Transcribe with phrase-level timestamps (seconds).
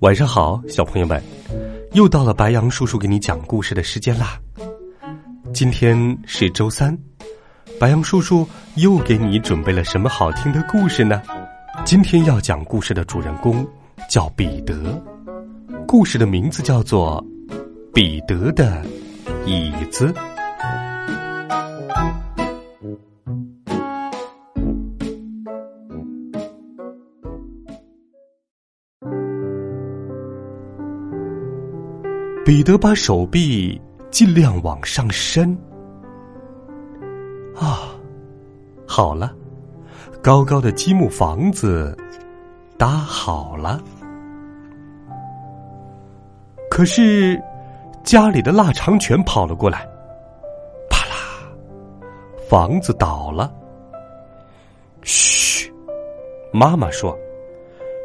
[0.00, 1.22] 晚上好，小朋友们，
[1.92, 4.40] 又到了白羊叔叔给你讲故事的时间啦。
[5.52, 6.96] 今天是周三，
[7.78, 11.20] 白羊叔叔又给你准备了什么好听的故事呢？
[11.84, 13.66] 今天要讲故事的主人公
[14.08, 14.74] 叫彼得，
[15.86, 17.22] 故事的名字叫做
[17.92, 18.82] 《彼得的
[19.44, 20.06] 椅子》。
[32.50, 35.56] 彼得把手臂尽量往上伸。
[37.54, 37.94] 啊，
[38.84, 39.32] 好了，
[40.20, 41.96] 高高的积木房子
[42.76, 43.80] 搭好了。
[46.68, 47.40] 可是，
[48.02, 49.88] 家里的腊肠犬跑了过来，
[50.90, 51.14] 啪啦，
[52.48, 53.54] 房子倒了。
[55.02, 55.72] 嘘，
[56.52, 57.16] 妈妈说：“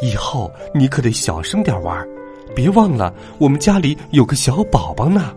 [0.00, 2.08] 以后你可得小声点玩。”
[2.54, 5.34] 别忘了，我们家里有个小宝宝呢。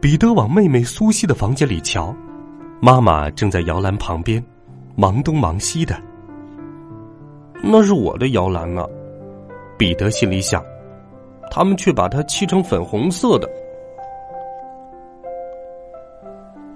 [0.00, 2.14] 彼得往妹妹苏西的房间里瞧，
[2.80, 4.42] 妈妈正在摇篮旁边
[4.94, 5.96] 忙东忙西的。
[7.62, 8.86] 那是我的摇篮啊，
[9.76, 10.62] 彼得心里想，
[11.50, 13.50] 他们却把它漆成粉红色的。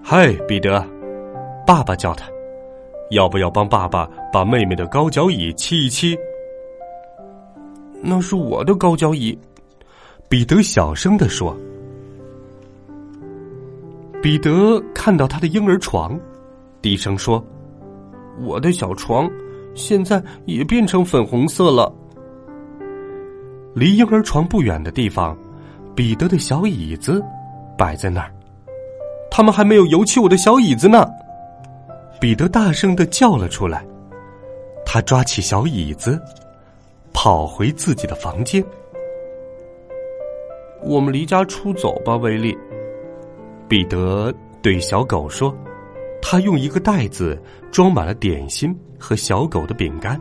[0.03, 0.85] 嗨，彼得，
[1.65, 2.27] 爸爸叫他，
[3.11, 6.19] 要不要帮爸爸把妹妹的高脚椅漆一漆？
[8.03, 9.37] 那是我的高脚椅，
[10.29, 11.57] 彼得小声的说。
[14.23, 16.19] 彼得看到他的婴儿床，
[16.83, 17.43] 低声说
[18.41, 19.31] ：“我的小床
[19.75, 21.93] 现在也变成粉红色了。”
[23.75, 25.37] 离婴儿床不远的地方，
[25.95, 27.23] 彼得的小椅子
[27.79, 28.31] 摆在那儿。
[29.31, 31.07] 他们还没有油漆我的小椅子呢！
[32.21, 33.87] 彼得大声的叫了出来。
[34.85, 36.21] 他抓起小椅子。
[37.13, 38.65] 跑回自己的房间。
[40.83, 42.57] 我们离家出走吧，威利。
[43.69, 44.33] 彼得
[44.63, 45.55] 对小狗说
[46.23, 50.21] ：“他用一个袋子装满了点心和小狗的饼干。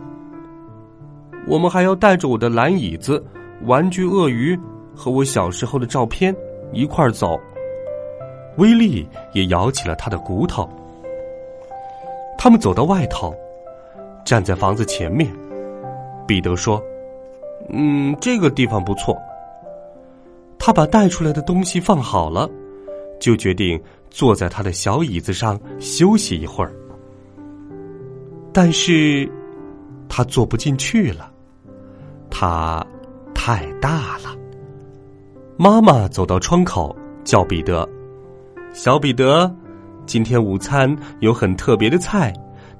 [1.47, 3.23] 我们还要带着我的蓝椅子、
[3.63, 4.59] 玩具鳄鱼
[4.93, 6.35] 和我小时候的照片
[6.73, 7.39] 一块儿走。”
[8.57, 10.69] 威利也摇起了他的骨头。
[12.37, 13.33] 他们走到外头，
[14.25, 15.31] 站在房子前面。
[16.29, 16.79] 彼得说
[17.73, 19.17] ：“嗯，这个地方不错。”
[20.59, 22.47] 他把带出来的东西放好了，
[23.19, 23.81] 就决定
[24.11, 26.71] 坐在他的小椅子上休息一会儿。
[28.53, 29.27] 但是，
[30.07, 31.31] 他坐不进去了，
[32.29, 32.85] 他
[33.33, 34.37] 太大了。
[35.57, 37.89] 妈妈走到窗口，叫彼得
[38.71, 39.51] ：“小彼得，
[40.05, 42.31] 今天午餐有很特别的菜，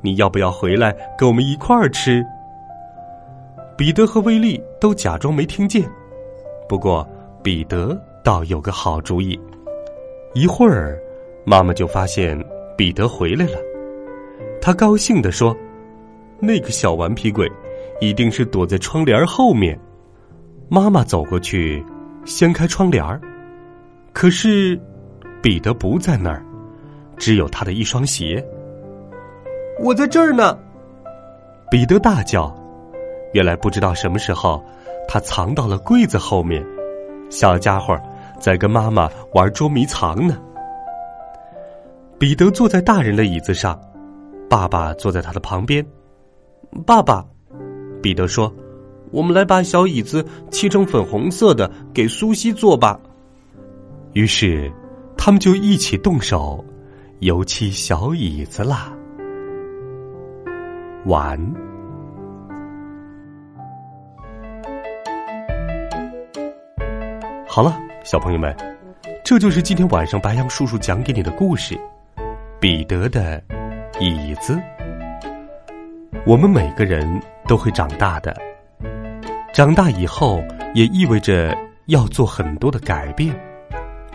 [0.04, 2.24] 你要不要回来跟我们一块儿吃？”
[3.80, 5.90] 彼得和威利都假装没听见，
[6.68, 7.08] 不过
[7.42, 9.40] 彼得倒有个好主意。
[10.34, 11.02] 一会儿，
[11.46, 12.38] 妈妈就发现
[12.76, 13.58] 彼得回来了，
[14.62, 15.56] 他高兴地说
[16.42, 17.50] ：“那个小顽皮鬼，
[18.02, 19.80] 一定是躲在窗帘后面。”
[20.68, 21.82] 妈妈走过去，
[22.26, 23.22] 掀开窗帘儿，
[24.12, 24.78] 可是
[25.42, 26.44] 彼得不在那儿，
[27.16, 28.46] 只有他的一双鞋。
[29.80, 30.60] 我在这儿呢！
[31.72, 32.54] 彼得大叫。
[33.32, 34.64] 原来不知道什么时候，
[35.08, 36.66] 他藏到了柜子后面。
[37.30, 37.96] 小家伙
[38.40, 40.38] 在跟妈妈玩捉迷藏呢。
[42.18, 43.80] 彼得坐在大人的椅子上，
[44.50, 45.86] 爸爸坐在他的旁边。
[46.86, 47.24] 爸爸，
[48.02, 48.52] 彼得说
[49.12, 53.00] ：“我们来把小椅子漆成粉红色的，给苏西坐吧。”
[54.14, 54.72] 于是，
[55.16, 56.66] 他们就一起动手
[57.20, 58.92] 油漆小椅子啦。
[61.06, 61.69] 完。
[67.60, 68.56] 好了，小朋友们，
[69.22, 71.76] 这就是今天晚上白羊叔叔讲给你的故事
[72.58, 73.44] 《彼得的
[74.00, 74.54] 椅子》。
[76.26, 78.34] 我们每个人都会长大的，
[79.54, 80.42] 长大以后
[80.74, 81.54] 也意味着
[81.88, 83.38] 要做很多的改变。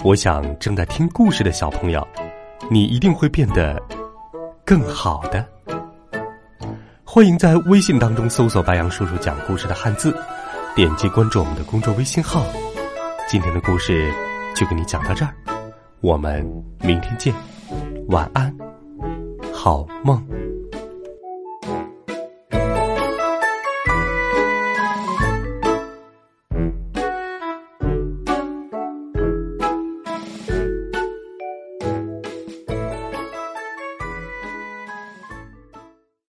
[0.03, 2.03] 我想正在听故事的小朋友，
[2.71, 3.79] 你一定会变得
[4.65, 5.47] 更好的。
[7.05, 10.17] 欢迎在微信当中搜索“白杨叔叔讲故事”的汉字，
[10.75, 12.43] 点击关注我们的公众微信号。
[13.27, 14.13] 今天的故事
[14.55, 15.35] 就给你讲到这儿，
[16.01, 16.45] 我们
[16.81, 17.35] 明天见，
[18.09, 18.55] 晚安，
[19.53, 20.23] 好梦。